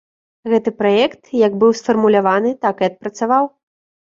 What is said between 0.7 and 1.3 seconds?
праект,